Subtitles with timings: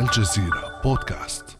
[0.00, 1.58] الجزيرة بودكاست.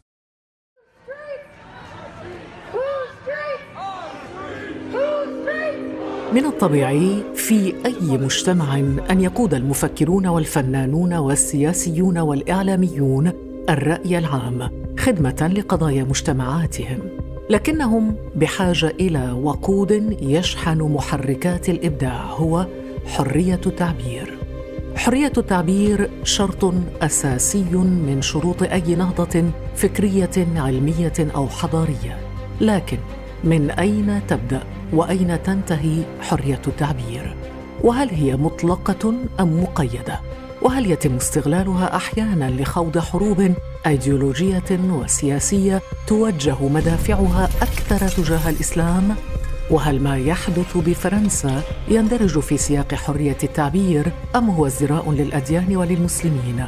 [6.35, 8.79] من الطبيعي في أي مجتمع
[9.11, 13.33] أن يقود المفكرون والفنانون والسياسيون والإعلاميون
[13.69, 16.99] الرأي العام خدمة لقضايا مجتمعاتهم
[17.51, 22.67] لكنهم بحاجة إلى وقود يشحن محركات الإبداع هو
[23.07, 24.36] حرية التعبير
[24.97, 29.45] حرية التعبير شرط أساسي من شروط أي نهضة
[29.77, 32.19] فكرية علمية أو حضارية.
[32.61, 32.99] لكن
[33.45, 34.63] من أين تبدأ
[34.93, 37.37] وأين تنتهي حرية التعبير؟
[37.83, 40.21] وهل هي مطلقة أم مقيدة؟
[40.63, 43.55] وهل يتم استغلالها أحيانا لخوض حروب
[43.87, 49.17] أيديولوجية وسياسية توجه مدافعها أكثر تجاه الإسلام؟
[49.71, 56.67] وهل ما يحدث بفرنسا يندرج في سياق حرية التعبير أم هو ازدراء للأديان وللمسلمين؟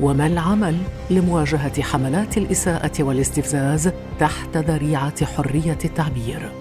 [0.00, 0.76] وما العمل
[1.10, 3.90] لمواجهة حملات الإساءة والاستفزاز
[4.20, 6.52] تحت ذريعة حرية التعبير؟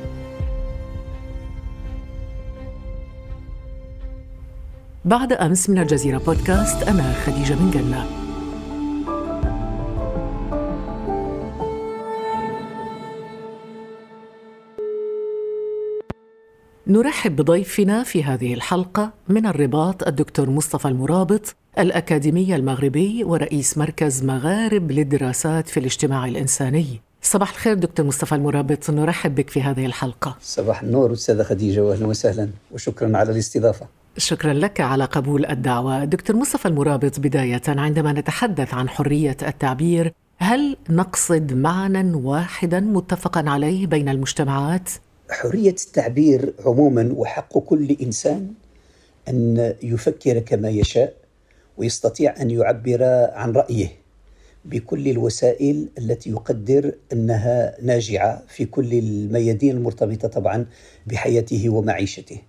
[5.06, 8.29] بعد أمس من الجزيرة بودكاست أنا خديجة بن جنة.
[16.90, 24.92] نرحب بضيفنا في هذه الحلقة من الرباط الدكتور مصطفى المرابط الأكاديمي المغربي ورئيس مركز مغارب
[24.92, 27.02] للدراسات في الاجتماع الإنساني.
[27.22, 30.38] صباح الخير دكتور مصطفى المرابط نرحب بك في هذه الحلقة.
[30.42, 33.88] صباح النور أستاذة خديجة وأهلا وسهلا وشكرا على الاستضافة.
[34.18, 36.06] شكرا لك على قبول الدعوة.
[36.06, 43.88] دكتور مصطفى المرابط بداية عندما نتحدث عن حرية التعبير هل نقصد معنى واحدا متفقا عليه
[43.88, 44.90] بين المجتمعات؟
[45.30, 48.54] حرية التعبير عموما وحق كل إنسان
[49.30, 51.14] أن يفكر كما يشاء
[51.78, 53.88] ويستطيع أن يعبر عن رأيه
[54.66, 60.66] بكل الوسائل التي يقدر أنها ناجعة في كل الميادين المرتبطة طبعا
[61.08, 62.42] بحياته ومعيشته.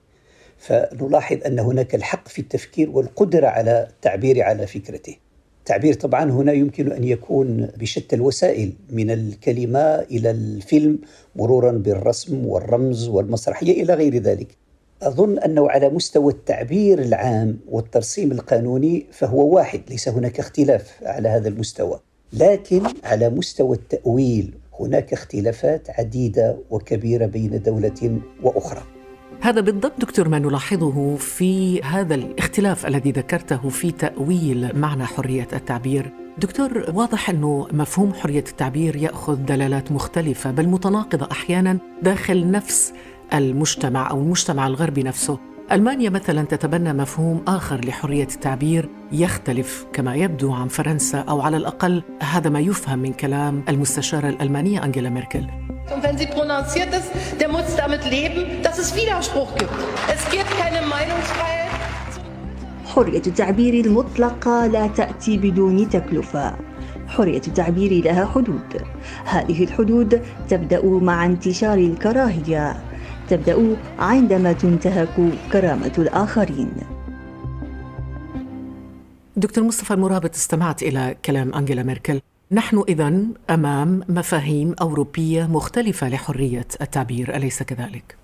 [0.59, 5.17] فنلاحظ أن هناك الحق في التفكير والقدرة على التعبير على فكرته.
[5.61, 10.99] التعبير طبعا هنا يمكن أن يكون بشتى الوسائل من الكلمة إلى الفيلم
[11.37, 14.57] مرورا بالرسم والرمز والمسرحية إلى غير ذلك.
[15.03, 21.49] أظن أنه على مستوى التعبير العام والترسيم القانوني فهو واحد ليس هناك اختلاف على هذا
[21.49, 22.01] المستوى.
[22.33, 29.00] لكن على مستوى التأويل هناك اختلافات عديدة وكبيرة بين دولة وأخرى.
[29.43, 36.13] هذا بالضبط دكتور ما نلاحظه في هذا الاختلاف الذي ذكرته في تأويل معنى حرية التعبير.
[36.39, 42.93] دكتور واضح أنه مفهوم حرية التعبير يأخذ دلالات مختلفة بل متناقضة أحيانا داخل نفس
[43.35, 45.39] المجتمع أو المجتمع الغربي نفسه.
[45.73, 52.03] ألمانيا مثلا تتبنى مفهوم آخر لحرية التعبير يختلف كما يبدو عن فرنسا أو على الأقل
[52.23, 55.47] هذا ما يفهم من كلام المستشارة الألمانية أنجيلا ميركل.
[55.95, 59.79] Und wenn sie prononciert ist, der muss damit leben, dass es Widerspruch gibt.
[60.15, 61.71] Es gibt keine Meinungsfreiheit.
[62.95, 66.57] حرية التعبير المطلقة لا تأتي بدون تكلفة.
[67.09, 68.83] حرية التعبير لها حدود.
[69.25, 72.77] هذه الحدود تبدأ مع انتشار الكراهية.
[73.29, 76.73] تبدأ عندما تنتهك كرامة الآخرين.
[79.37, 82.21] دكتور مصطفى المرابط استمعت إلى كلام أنجيلا ميركل
[82.53, 88.17] نحن إذا أمام مفاهيم أوروبية مختلفة لحرية التعبير أليس كذلك؟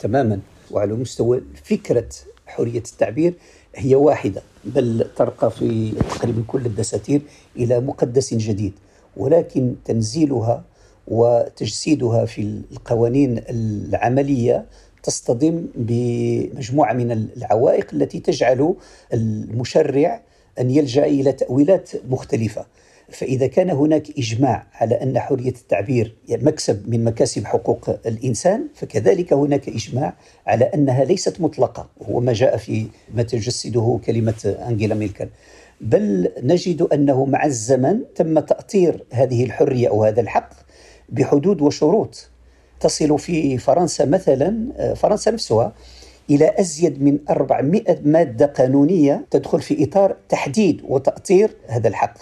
[0.00, 0.40] تماما
[0.70, 2.08] وعلى مستوى فكرة
[2.46, 3.34] حرية التعبير
[3.74, 7.22] هي واحدة بل ترقى في تقريبا كل الدساتير
[7.56, 8.72] إلى مقدس جديد
[9.16, 10.64] ولكن تنزيلها
[11.06, 14.66] وتجسيدها في القوانين العملية
[15.02, 18.74] تصطدم بمجموعة من العوائق التي تجعل
[19.12, 20.20] المشرع
[20.60, 22.66] أن يلجأ إلى تأويلات مختلفة
[23.08, 29.68] فإذا كان هناك إجماع على أن حرية التعبير مكسب من مكاسب حقوق الإنسان فكذلك هناك
[29.68, 30.14] إجماع
[30.46, 35.28] على أنها ليست مطلقة وهو ما جاء في ما تجسده كلمة أنجيلا ميركل
[35.80, 40.50] بل نجد أنه مع الزمن تم تأطير هذه الحرية أو هذا الحق
[41.08, 42.28] بحدود وشروط.
[42.80, 45.72] تصل في فرنسا مثلا فرنسا نفسها
[46.30, 52.14] إلى أزيد من 400 مادة قانونية تدخل في إطار تحديد وتأطير هذا الحق.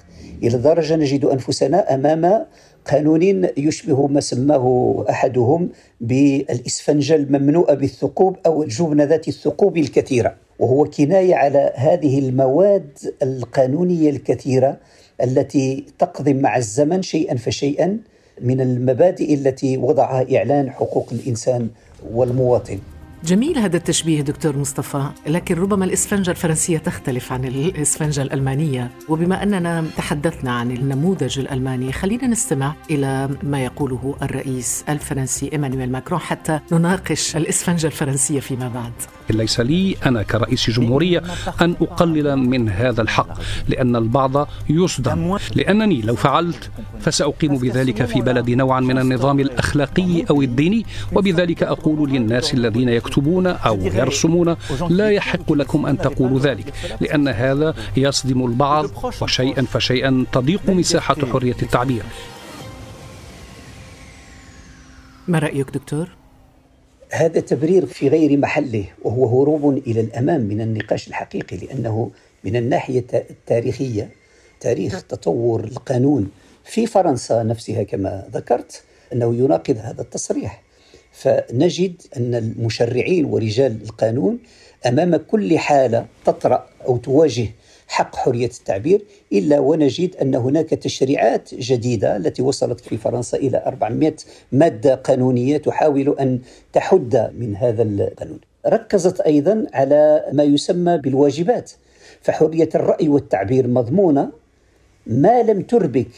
[0.42, 2.46] إلى درجة نجد أنفسنا أمام
[2.90, 5.68] قانون يشبه ما سماه أحدهم
[6.00, 10.34] بالإسفنجة الممنوءة بالثقوب أو الجبنة ذات الثقوب الكثيرة.
[10.58, 14.76] وهو كناية على هذه المواد القانونية الكثيرة
[15.22, 17.98] التي تقضي مع الزمن شيئا فشيئا
[18.40, 21.68] من المبادئ التي وضعها إعلان حقوق الإنسان
[22.12, 22.78] والمواطن.
[23.24, 25.08] جميل هذا التشبيه دكتور مصطفى.
[25.26, 28.90] لكن ربما الإسفنجة الفرنسية تختلف عن الإسفنجة الألمانية.
[29.08, 36.20] وبما أننا تحدثنا عن النموذج الألماني خلينا نستمع إلى ما يقوله الرئيس الفرنسي إيمانويل ماكرون
[36.20, 38.92] حتى نناقش الإسفنجة الفرنسية فيما بعد.
[39.30, 41.22] ليس لي أنا كرئيس جمهورية
[41.60, 43.38] أن أقلل من هذا الحق
[43.68, 45.38] لأن البعض يصدم.
[45.54, 52.10] لأنني لو فعلت فسأقيم بذلك في بلدي نوعا من النظام الأخلاقي أو الديني وبذلك أقول
[52.10, 53.13] للناس الذين يكتبون
[53.66, 54.56] أو يرسمون
[54.88, 58.90] لا يحق لكم أن تقولوا ذلك لأن هذا يصدم البعض
[59.22, 62.02] وشيئا فشيئا تضيق مساحة حرية التعبير.
[65.28, 66.08] ما رأيك دكتور؟
[67.10, 72.10] هذا تبرير في غير محله وهو هروب إلى الأمام من النقاش الحقيقي لأنه
[72.44, 74.10] من الناحية التاريخية
[74.60, 76.30] تاريخ تطور القانون
[76.64, 78.82] في فرنسا نفسها كما ذكرت
[79.12, 80.63] أنه يناقض هذا التصريح.
[81.14, 84.38] فنجد أن المشرعين ورجال القانون
[84.86, 87.46] أمام كل حالة تطرأ أو تواجه
[87.88, 89.02] حق حرية التعبير
[89.32, 94.14] إلا ونجد أن هناك تشريعات جديدة التي وصلت في فرنسا إلى 400
[94.52, 96.40] مادة قانونية تحاول أن
[96.72, 98.40] تحد من هذا القانون.
[98.66, 101.72] ركزت أيضا على ما يسمى بالواجبات
[102.20, 104.30] فحرية الرأي والتعبير مضمونة
[105.06, 106.10] ما لم تربك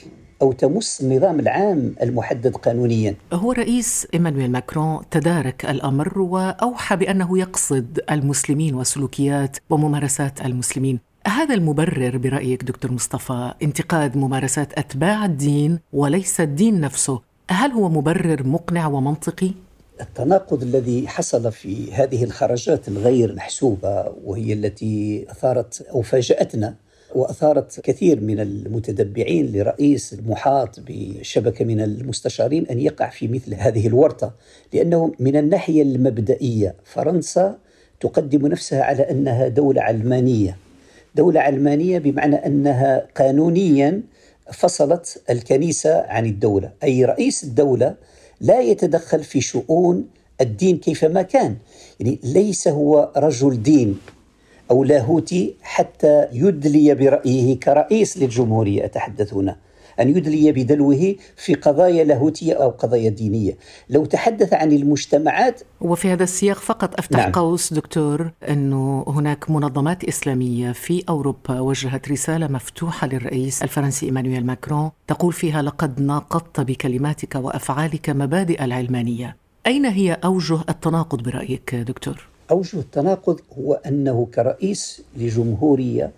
[0.43, 8.01] أو تمس النظام العام المحدد قانونيا هو رئيس إيمانويل ماكرون تدارك الأمر وأوحى بأنه يقصد
[8.11, 16.81] المسلمين وسلوكيات وممارسات المسلمين هذا المبرر برأيك دكتور مصطفى انتقاد ممارسات أتباع الدين وليس الدين
[16.81, 19.51] نفسه هل هو مبرر مقنع ومنطقي؟
[20.01, 26.75] التناقض الذي حصل في هذه الخرجات الغير محسوبة وهي التي أثارت أو فاجأتنا
[27.15, 34.35] وأثارت كثير من المتتبعين لرئيس المحاط بشبكة من المستشارين أن يقع في مثل هذه الورطة
[34.73, 37.59] لأنه من الناحية المبدئية فرنسا
[38.01, 40.57] تقدم نفسها على أنها دولة علمانية.
[41.15, 44.03] دولة علمانية بمعنى أنها قانونيا
[44.53, 47.95] فصلت الكنيسة عن الدولة أي رئيس الدولة
[48.41, 50.09] لا يتدخل في شؤون
[50.41, 51.57] الدين كيفما كان.
[52.01, 53.99] يعني ليس هو رجل دين.
[54.71, 59.57] أو لاهوتي حتى يدلي برأيه كرئيس للجمهورية أتحدث هنا
[60.01, 63.57] أن يدلي بدلوه في قضايا لاهوتية أو قضايا دينية
[63.91, 67.33] لو تحدث عن المجتمعات وفي هذا السياق فقط أفتح نعم.
[67.33, 74.91] قوس دكتور أنه هناك منظمات إسلامية في أوروبا وجهت رسالة مفتوحة للرئيس الفرنسي إيمانويل ماكرون
[75.07, 79.37] تقول فيها لقد ناقضت بكلماتك وأفعالك مبادئ العلمانية
[79.67, 86.11] أين هي أوجه التناقض برأيك دكتور؟ أوجه التناقض هو أنه كرئيس لجمهورية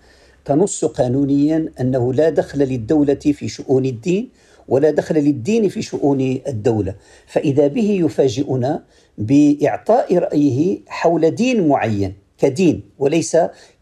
[0.44, 4.28] تنص قانونيا أنه لا دخل للدولة في شؤون الدين
[4.68, 6.94] ولا دخل للدين في شؤون الدولة
[7.26, 8.82] فإذا به يفاجئنا
[9.18, 13.36] بإعطاء رأيه حول دين معين كدين وليس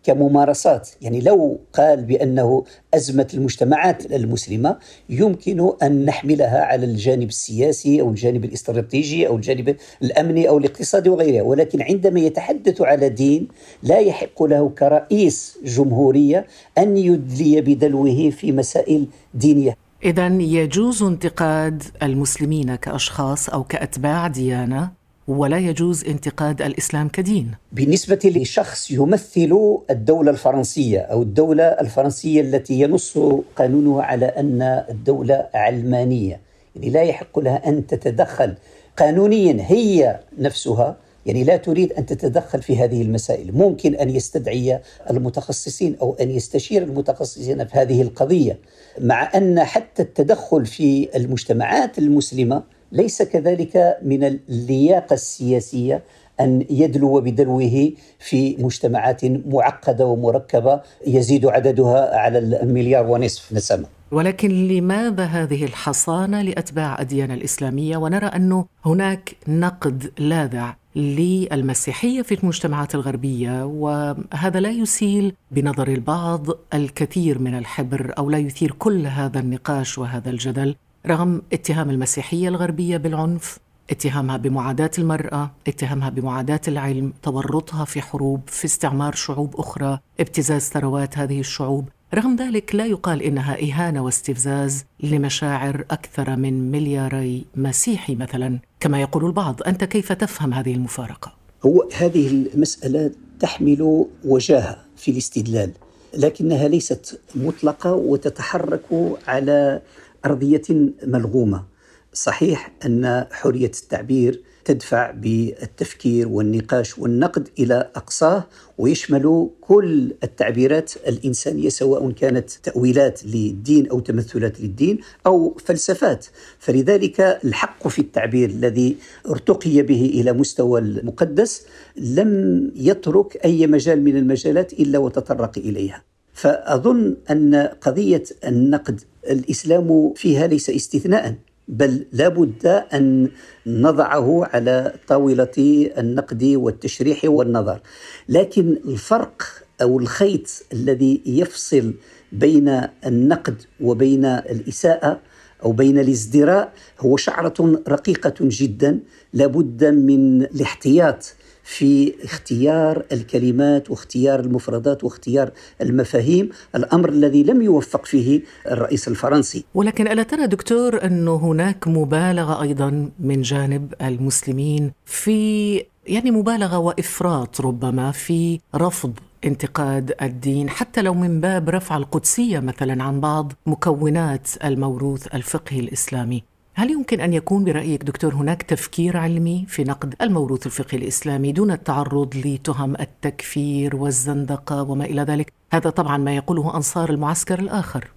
[0.06, 0.88] كممارسات.
[1.02, 2.64] يعني لو قال بأنه
[2.94, 4.76] أزمة المجتمعات المسلمة
[5.08, 11.42] يمكن أن نحملها على الجانب السياسي أو الجانب الاستراتيجي أو الجانب الأمني أو الاقتصادي وغيرها.
[11.42, 13.48] ولكن عندما يتحدث على دين
[13.82, 16.46] لا يحق له كرئيس جمهورية
[16.78, 19.76] أن يدلي بدلوه في مسائل دينية.
[20.04, 24.90] اذا يجوز انتقاد المسلمين كأشخاص أو كأتباع ديانة؟
[25.28, 27.50] ولا يجوز انتقاد الإسلام كدين.
[27.72, 33.18] بالنسبة لشخص يمثل الدولة الفرنسية أو الدولة الفرنسية التي ينص
[33.56, 36.40] قانونها على أن الدولة علمانية،
[36.76, 38.54] يعني لا يحق لها أن تتدخل
[38.96, 40.96] قانونيا هي نفسها
[41.26, 46.82] يعني لا تريد أن تتدخل في هذه المسائل، ممكن أن يستدعي المتخصصين أو أن يستشير
[46.82, 48.58] المتخصصين في هذه القضية،
[49.00, 56.02] مع أن حتى التدخل في المجتمعات المسلمة ليس كذلك من اللياقة السياسية
[56.40, 63.86] أن يدلو بدلوه في مجتمعات معقدة ومركبة يزيد عددها على المليار ونصف نسمه.
[64.10, 72.94] ولكن لماذا هذه الحصانة لأتباع الديانة الإسلامية ونرى انه هناك نقد لاذع للمسيحية في المجتمعات
[72.94, 79.98] الغربية وهذا لا يسيل بنظر البعض الكثير من الحبر أو لا يثير كل هذا النقاش
[79.98, 80.76] وهذا الجدل
[81.08, 83.58] رغم اتهام المسيحية الغربية بالعنف
[83.90, 91.18] اتهامها بمعاداة المرأة اتهامها بمعاداة العلم تورطها في حروب في استعمار شعوب أخرى ابتزاز ثروات
[91.18, 98.58] هذه الشعوب رغم ذلك لا يقال إنها إهانة واستفزاز لمشاعر أكثر من ملياري مسيحي مثلا
[98.80, 101.32] كما يقول البعض أنت كيف تفهم هذه المفارقة؟
[101.66, 103.10] هو هذه المسألة
[103.40, 105.70] تحمل وجاهة في الاستدلال
[106.14, 109.80] لكنها ليست مطلقة وتتحرك على
[110.24, 110.62] أرضية
[111.06, 111.64] ملغومة.
[112.12, 118.44] صحيح أن حرية التعبير تدفع بالتفكير والنقاش والنقد إلى أقصاه
[118.78, 126.26] ويشمل كل التعبيرات الإنسانية سواء كانت تأويلات للدين أو تمثلات للدين أو فلسفات.
[126.58, 128.96] فلذلك الحق في التعبير الذي
[129.28, 136.02] ارتقي به إلى مستوى المقدس لم يترك أي مجال من المجالات إلا وتطرق إليها.
[136.32, 141.34] فأظن أن قضية النقد الإسلام فيها ليس استثناء
[141.68, 143.30] بل لا بد أن
[143.66, 147.80] نضعه على طاولة النقد والتشريح والنظر.
[148.28, 149.42] لكن الفرق
[149.82, 151.94] أو الخيط الذي يفصل
[152.32, 155.20] بين النقد وبين الإساءة
[155.64, 159.00] أو بين الازدراء هو شعرة رقيقة جدا
[159.32, 161.34] لابد من الاحتياط
[161.66, 169.64] في اختيار الكلمات واختيار المفردات واختيار المفاهيم الأمر الذي لم يوفق فيه الرئيس الفرنسي.
[169.74, 177.60] ولكن ألا ترى دكتور انه هناك مبالغة أيضا من جانب المسلمين في يعني مبالغة وإفراط
[177.60, 179.12] ربما في رفض
[179.44, 186.42] انتقاد الدين حتى لو من باب رفع القدسية مثلا عن بعض مكونات الموروث الفقهي الإسلامي.
[186.78, 191.70] هل يمكن أن يكون برأيك دكتور هناك تفكير علمي في نقد الموروث الفقهي الإسلامي دون
[191.70, 198.10] التعرض لتهم التكفير والزندقة وما إلى ذلك؟ هذا طبعا ما يقوله أنصار المعسكر الآخر.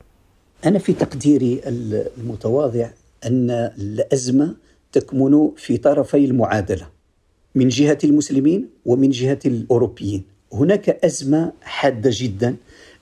[0.66, 1.62] أنا في تقديري
[2.18, 2.89] المتواضع
[3.25, 4.56] أن الأزمة
[4.92, 6.88] تكمن في طرفي المعادلة
[7.56, 10.24] من جهة المسلمين ومن جهة الأوروبيين.
[10.54, 12.56] هناك أزمة حادة جدا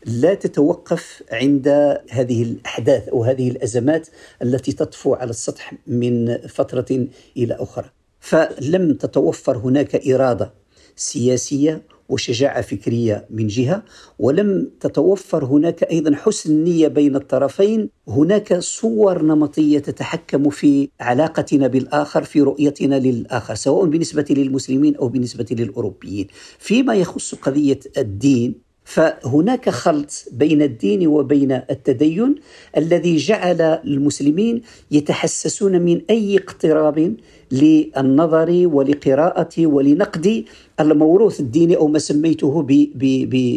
[0.06, 1.68] لا تتوقف عند
[2.10, 4.08] هذه الأحداث أو هذه الأزمات
[4.42, 7.90] التي تطفو على السطح من فترة إلى أخرى.
[8.20, 10.54] فلم تتوفر هناك إرادة
[10.96, 13.84] سياسية وشجاعة فكرية من جهة
[14.20, 17.90] ولم تتوفر هناك أيضا حسن نية بين الطرفين.
[18.08, 25.46] هناك صور نمطية تتحكم في علاقتنا بالآخر في رؤيتنا للآخر سواء بالنسبة للمسلمين أو بالنسبة
[25.52, 26.28] للأوروبيين.
[26.60, 32.36] فيما يخص قضية الدين فهناك خلط بين الدين وبين التدين
[32.78, 37.16] الذي جعل المسلمين يتحسسون من أي اقتراب
[37.52, 40.46] للنظر ولقراءة ولنقد
[40.80, 42.62] الموروث الديني أو ما سميته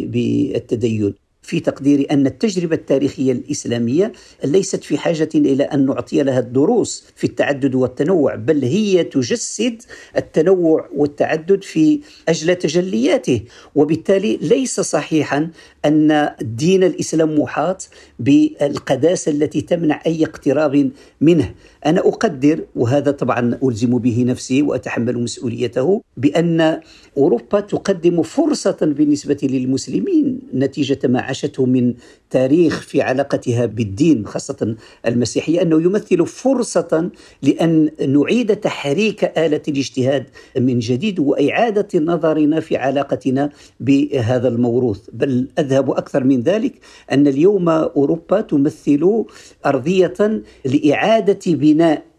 [0.09, 1.20] بالتدين.
[1.41, 4.11] في تقديري أن التجربة التاريخية الإسلامية
[4.43, 9.81] ليست في حاجة إلى أن نعطي لها الدروس في التعدد والتنوع بل هي تجسد
[10.17, 13.41] التنوع والتعدد في أجل تجلياته.
[13.75, 15.49] وبالتالي ليس صحيحا
[15.85, 21.53] أن دين الإسلام محاط بالقداسة التي تمنع أي اقتراب منه.
[21.85, 26.79] أنا أقدر وهذا طبعا ألزم به نفسي وأتحمل مسؤوليته بأن
[27.17, 31.93] أوروبا تقدم فرصة بالنسبة للمسلمين نتيجة ما عاشته من
[32.29, 37.09] تاريخ في علاقتها بالدين خاصة المسيحية أنه يمثل فرصة
[37.43, 40.25] لأن نعيد تحريك آلة الاجتهاد
[40.57, 44.99] من جديد وإعادة نظرنا في علاقتنا بهذا الموروث.
[45.13, 46.73] بل أذهب أكثر من ذلك
[47.11, 49.25] أن اليوم أوروبا تمثل
[49.65, 51.70] أرضية لإعادة بناء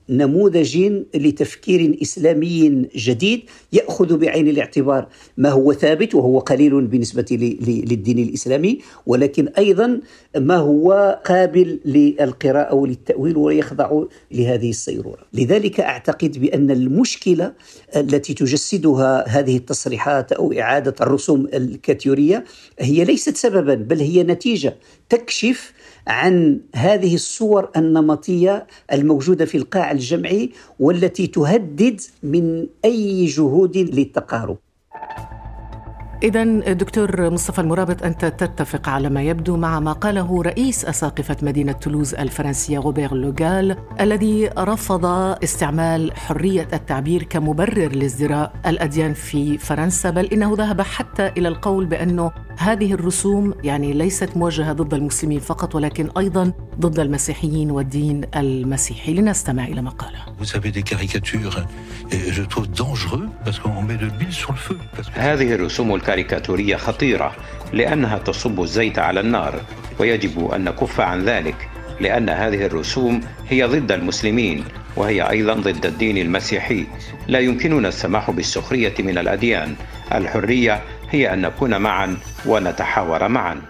[0.09, 3.43] نموذج لتفكير إسلامي جديد
[3.73, 7.27] يأخذ بعين الاعتبار ما هو ثابت وهو قليل بالنسبة
[7.61, 10.01] للدين الإسلامي ولكن أيضا
[10.37, 15.23] ما هو قابل للقراءة وللتأويل ويخضع لهذه الصيرورة.
[15.33, 17.53] لذلك أعتقد بأن المشكلة
[17.97, 22.45] التي تجسدها هذه التصريحات أو إعادة الرسوم الكاتيورية
[22.79, 24.77] هي ليست سببا بل هي نتيجة
[25.09, 25.73] تكشف
[26.07, 34.59] عن هذه الصور النمطية الموجودة في القاع الجمعي والتي تهدد من أي جهود للتقارب.
[36.23, 41.73] إذا دكتور مصطفى المرابط أنت تتفق على ما يبدو مع ما قاله رئيس أساقفة مدينة
[41.73, 45.05] تولوز الفرنسية روبير لوغال الذي رفض
[45.45, 52.33] استعمال حرية التعبير كمبرر لازدراء الأديان في فرنسا بل إنه ذهب حتى إلى القول بأنه
[52.59, 59.15] هذه الرسوم يعني ليست موجهة ضد المسلمين فقط ولكن أيضا ضد المسيحيين والدين المسيحي.
[59.15, 60.19] لنستمع إلى ما قاله.
[65.15, 67.33] هذه الرسوم الكاريكاتورية خطيرة
[67.73, 69.61] لأنها تصب الزيت على النار
[69.99, 71.69] ويجب أن نكف عن ذلك
[72.01, 74.65] لأن هذه الرسوم هي ضد المسلمين
[74.97, 76.87] وهي أيضا ضد الدين المسيحي.
[77.29, 79.75] لا يمكننا السماح بالسخرية من الأديان.
[80.15, 82.17] الحرية هي أن نكون معا
[82.47, 83.63] ونتحاور معا.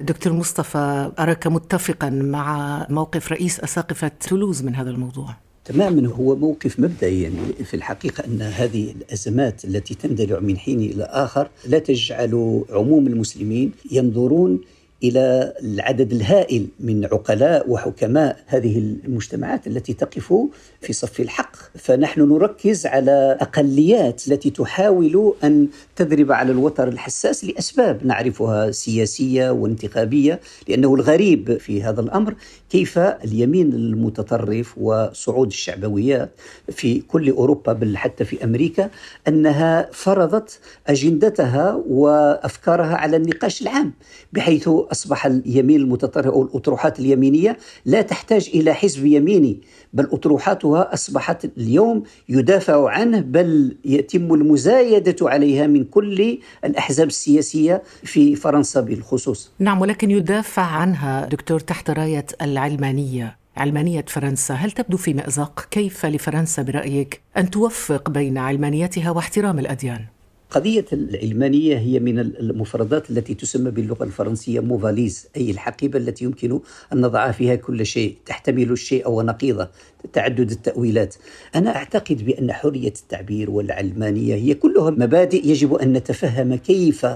[0.00, 6.80] دكتور مصطفى أراك متفقا مع موقف رئيس أساقفة تولوز من هذا الموضوع؟ تماما هو موقف
[6.80, 12.64] مبدئي يعني في الحقيقة أن هذه الأزمات التي تندلع من حين إلى آخر لا تجعل
[12.70, 14.60] عموم المسلمين ينظرون
[15.02, 20.34] إلى العدد الهائل من عقلاء وحكماء هذه المجتمعات التي تقف
[20.80, 21.56] في صف الحق.
[21.78, 30.40] فنحن نركز على أقليات التي تحاول أن تضرب على الوتر الحساس لأسباب نعرفها سياسية وانتخابية
[30.68, 32.34] لأنه الغريب في هذا الأمر
[32.70, 36.30] كيف اليمين المتطرف وصعود الشعبويات
[36.68, 38.90] في كل أوروبا بل حتى في أمريكا
[39.28, 43.92] أنها فرضت أجندتها وأفكارها على النقاش العام
[44.32, 49.60] بحيث أصبح اليمين المتطرف أو الأطروحات اليمينية لا تحتاج إلى حزب يميني
[49.92, 58.36] بل أطروحاتها أصبحت اليوم يدافع عنه بل يتم المزايدة عليها من كل الأحزاب السياسية في
[58.36, 59.50] فرنسا بالخصوص.
[59.58, 63.36] نعم ولكن يدافع عنها دكتور تحت راية العلمانية.
[63.56, 70.04] علمانية فرنسا هل تبدو في مأزق؟ كيف لفرنسا برأيك أن توفق بين علمانيتها واحترام الأديان؟
[70.52, 76.60] قضية العلمانية هي من المفردات التي تسمى باللغة الفرنسية موفاليز أي الحقيبة التي يمكن
[76.92, 79.68] أن نضع فيها كل شيء تحتمل الشيء ونقيضه
[80.12, 81.14] تعدد التأويلات.
[81.54, 87.06] أنا أعتقد بأن حرية التعبير والعلمانية هي كلها مبادئ يجب أن نتفهم كيف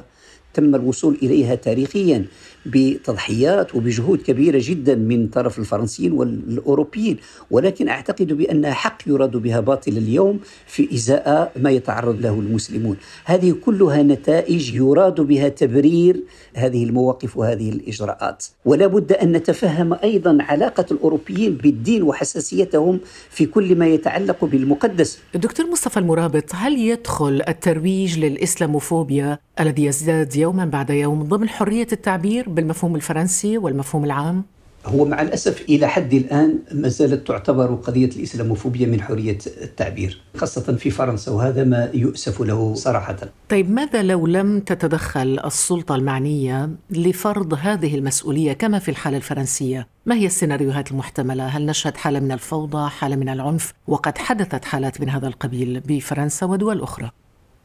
[0.55, 2.25] تم الوصول إليها تاريخيا.
[2.67, 7.17] بتضحيات وبجهود كبيرة جدا من طرف الفرنسيين والأوروبيين.
[7.51, 12.97] ولكن أعتقد بانها حق يراد بها باطل اليوم في إزاء ما يتعرض له المسلمون.
[13.25, 16.23] هذه كلها نتائج يراد بها تبرير
[16.55, 18.45] هذه المواقف وهذه الإجراءات.
[18.65, 25.19] ولا بد أن نتفهم أيضا علاقة الأوروبيين بالدين وحساسيتهم في كل ما يتعلق بالمقدس.
[25.35, 32.49] دكتور مصطفى المرابط هل يدخل الترويج للإسلاموفوبيا الذي يزداد يوما بعد يوم ضمن حرية التعبير
[32.49, 34.45] بالمفهوم الفرنسي والمفهوم العام؟
[34.87, 40.77] هو مع الأسف إلى حد الآن ما زالت تعتبر قضية الإسلاموفوبيا من حرية التعبير، خاصة
[40.77, 43.17] في فرنسا وهذا ما يؤسف له صراحة.
[43.49, 50.15] طيب ماذا لو لم تتدخل السلطة المعنية لفرض هذه المسؤولية كما في الحالة الفرنسية؟ ما
[50.15, 55.09] هي السيناريوهات المحتملة؟ هل نشهد حالة من الفوضى، حالة من العنف؟ وقد حدثت حالات من
[55.09, 57.11] هذا القبيل بفرنسا ودول أخرى.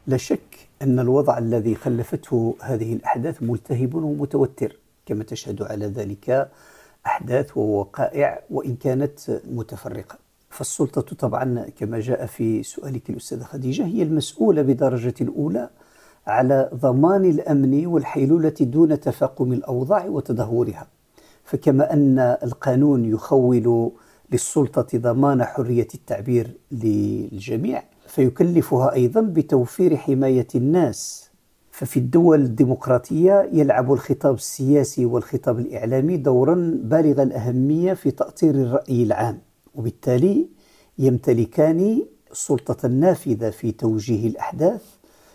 [0.07, 6.49] لا شك أن الوضع الذي خلفته هذه الأحداث ملتهب ومتوتر كما تشهد على ذلك
[7.05, 10.17] أحداث ووقائع وإن كانت متفرقة.
[10.49, 15.69] فالسلطة طبعا كما جاء في سؤالك الأستاذة خديجة هي المسؤولة بدرجة الأولى
[16.27, 20.87] على ضمان الأمن والحيلولة دون تفاقم الأوضاع وتدهورها.
[21.43, 23.91] فكما أن القانون يخول
[24.31, 31.29] للسلطة ضمان حرية التعبير للجميع فيكلفها أيضا بتوفير حماية الناس.
[31.71, 39.39] ففي الدول الديمقراطية يلعب الخطاب السياسي والخطاب الإعلامي دورا بالغ الأهمية في تأطير الرأي العام
[39.75, 40.47] وبالتالي
[40.99, 44.83] يمتلكان السلطه النافذه في توجيه الأحداث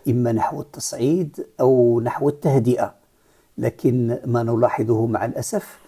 [0.08, 2.94] إما نحو التصعيد أو نحو التهدئة.
[3.58, 5.78] لكن ما نلاحظه مع الأسف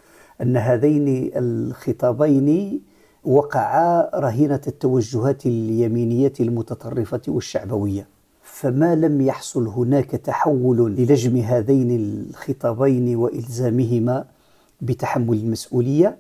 [0.43, 2.81] أن هذين الخطابين
[3.25, 8.07] وقعا رهينة التوجهات اليمينية المتطرفة والشعبوية
[8.43, 14.25] فما لم يحصل هناك تحول للجم هذين الخطابين وإلزامهما
[14.81, 16.17] بتحمل المسؤولية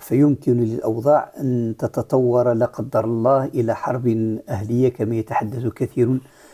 [0.00, 6.08] فيمكن للأوضاع أن تتطور لا قدر الله إلى حرب أهلية كما يتحدث كثير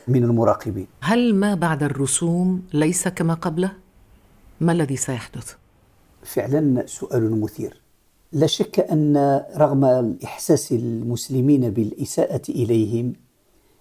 [0.09, 0.87] من المراقبين.
[1.01, 3.73] هل ما بعد الرسوم ليس كما قبله؟
[4.61, 5.55] ما الذي سيحدث؟
[6.23, 7.86] فعلا سؤال مثير.
[8.37, 13.13] لا شك أن رغم الإحساس المسلمين بالإساءة إليهم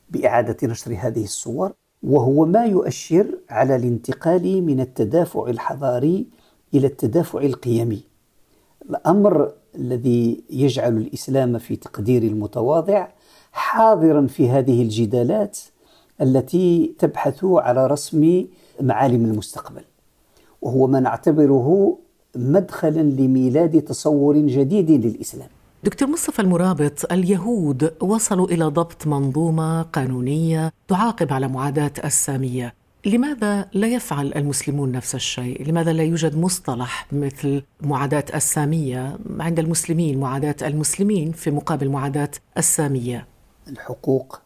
[0.10, 6.26] بإعادة نشر هذه الصور وهو ما يؤشر على الانتقال من التدافع الحضاري
[6.74, 8.04] إلى التدافع القيمي.
[8.90, 13.08] الأمر الذي يجعل الإسلام في تقدير المتواضع
[13.52, 15.60] حاضرا في هذه الجدالات
[16.22, 18.46] التي تبحث على رسم
[18.82, 19.84] معالم المستقبل.
[20.62, 21.98] وهو ما نعتبره
[22.36, 25.50] مدخلا لميلاد تصور جديد للإسلام.
[25.84, 32.74] دكتور مصطفى المرابط اليهود وصلوا إلى ضبط منظومة قانونية تعاقب على معاداة السامية.
[33.06, 40.20] لماذا لا يفعل المسلمون نفس الشيء؟ لماذا لا يوجد مصطلح مثل معاداة السامية عند المسلمين
[40.20, 43.28] معاداة المسلمين في مقابل معاداة السامية؟
[43.68, 44.40] الحقوق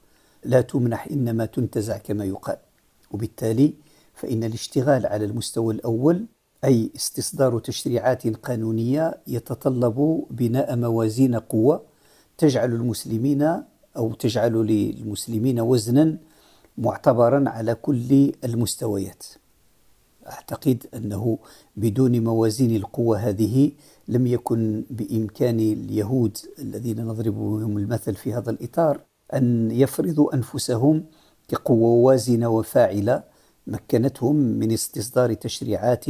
[0.45, 2.57] لا تمنح إنما تنتزع كما يقال
[3.11, 3.73] وبالتالي
[4.15, 6.25] فإن الاشتغال على المستوى الأول
[6.65, 11.81] أي استصدار تشريعات قانونية يتطلب بناء موازين قوة
[12.37, 13.63] تجعل المسلمين
[13.97, 16.17] أو تجعل للمسلمين وزنا
[16.77, 19.23] معتبرا على كل المستويات.
[20.27, 21.37] أعتقد أنه
[21.77, 23.71] بدون موازين القوة هذه
[24.07, 28.99] لم يكن بإمكان اليهود الذين نضرب بهم المثل في هذا الإطار
[29.33, 31.03] أن يفرضوا أنفسهم
[31.47, 33.23] كقوة وازنة وفاعلة
[33.67, 36.05] مكنتهم من استصدار تشريعات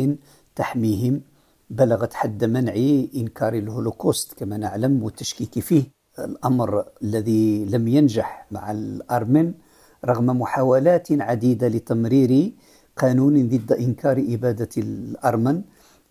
[0.59, 1.21] تحميهم
[1.69, 2.73] بلغت حد منع
[3.15, 5.83] إنكار الهولوكوست كما نعلم والتشكيك فيه.
[6.19, 9.53] الأمر الذي لم ينجح مع الأرمن
[10.05, 12.53] رغم محاولات عديدة لتمرير
[12.97, 15.61] قانون ضد إنكار إبادة الأرمن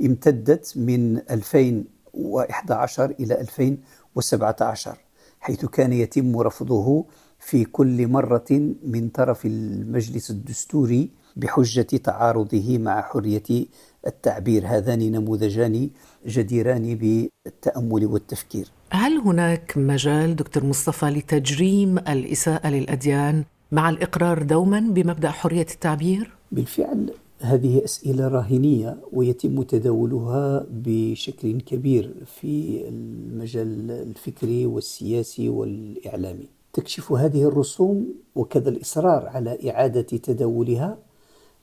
[0.02, 4.96] امتدت من 2011 إلى 2017
[5.40, 7.04] حيث كان يتم رفضه
[7.38, 8.50] في كل مرة
[8.82, 13.66] من طرف المجلس الدستوري بحجة تعارضه مع حرية
[14.06, 15.90] التعبير هذان نموذجان
[16.26, 25.30] جديران بالتأمل والتفكير هل هناك مجال دكتور مصطفى لتجريم الإساءة للأديان مع الإقرار دوما بمبدأ
[25.30, 36.48] حرية التعبير؟ بالفعل هذه أسئلة راهنية ويتم تداولها بشكل كبير في المجال الفكري والسياسي والإعلامي
[36.72, 40.98] تكشف هذه الرسوم وكذا الإصرار على إعادة تداولها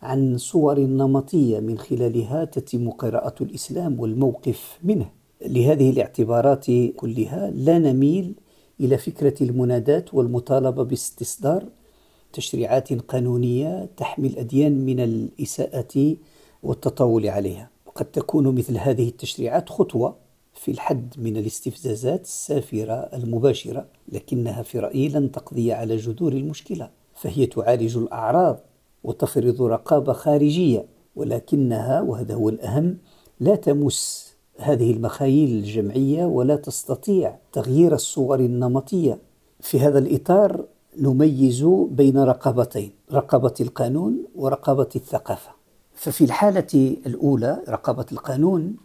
[0.06, 5.10] عن صور نمطية من خلالها تتم قراءة الإسلام والموقف منه.
[5.42, 6.66] لهذه الاعتبارات
[6.96, 8.34] كلها لا نميل
[8.80, 11.66] إلى فكرة المنادات والمطالبة باستصدار
[12.34, 16.16] تشريعات قانونية تحمي الأديان من الإساءة
[16.64, 17.70] والتطاول عليها.
[17.86, 20.16] وقد تكون مثل هذه التشريعات خطوة
[20.54, 27.46] في الحد من الاستفزازات السافرة المباشرة لكنها في رأيي لن تقضي على جذور المشكلة فهي
[27.46, 28.60] تعالج الأعراض
[29.06, 32.98] وتفرض رقابة خارجية ولكنها وهذا هو الأهم
[33.40, 39.18] لا تمس هذه المخايل الجمعية ولا تستطيع تغيير الصور النمطية.
[39.60, 40.66] في هذا الإطار
[41.00, 45.50] نميز بين رقابتين رقابة القانون ورقابة الثقافة.
[45.94, 48.76] ففي الحالة الأولى رقابة القانون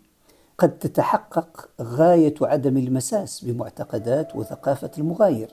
[0.58, 5.48] قد تتحقق غاية عدم المساس بمعتقدات وثقافة المغاير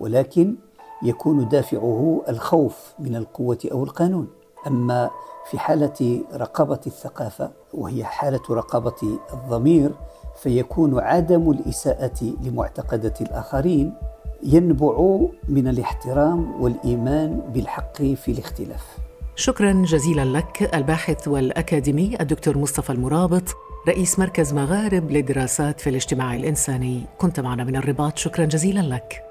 [0.00, 0.56] ولكن
[1.02, 4.28] يكون دافعه الخوف من القوة أو القانون.
[4.66, 5.10] أما
[5.50, 9.90] في حالة رقابة الثقافة وهي حالة رقابة الضمير
[10.36, 13.94] فيكون عدم الإساءة لمعتقدات الآخرين
[14.42, 18.98] ينبع من الاحترام والإيمان بالحق في الاختلاف.
[19.36, 23.54] شكرا جزيلا لك الباحث والأكاديمي الدكتور مصطفى المرابط
[23.88, 27.02] رئيس مركز مغارب للدراسات في الاجتماع الإنساني.
[27.18, 28.18] كنت معنا من الرباط.
[28.18, 29.22] شكرا جزيلا لك.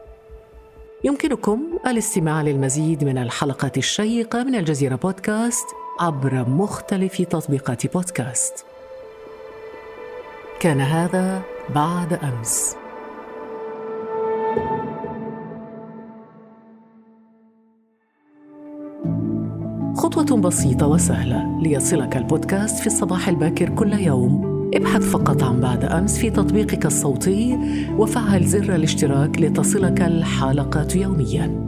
[1.04, 5.66] يمكنكم الاستماع للمزيد من الحلقات الشيقة من الجزيرة بودكاست
[6.00, 8.66] عبر مختلف تطبيقات بودكاست.
[10.60, 11.42] كان هذا
[11.76, 12.76] بعد أمس.
[19.98, 24.55] خطوة بسيطة وسهلة ليصلك البودكاست في الصباح الباكر كل يوم.
[24.76, 27.58] ابحث فقط عن بعد أمس في تطبيقك الصوتي
[27.98, 31.65] وفعل زر الاشتراك لتصلك الحلقات يومياً.